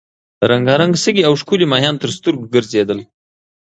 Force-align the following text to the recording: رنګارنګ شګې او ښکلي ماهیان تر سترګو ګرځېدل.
رنګارنګ 0.51 0.93
شګې 1.03 1.23
او 1.27 1.33
ښکلي 1.41 1.65
ماهیان 1.71 1.95
تر 2.01 2.09
سترګو 2.17 2.45
ګرځېدل. 2.53 2.99